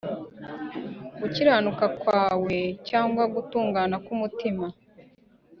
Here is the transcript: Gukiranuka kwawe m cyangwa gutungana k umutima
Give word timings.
Gukiranuka 1.19 1.85
kwawe 1.99 2.55
m 2.73 2.73
cyangwa 2.89 3.23
gutungana 3.33 3.95
k 4.05 4.07
umutima 4.15 4.65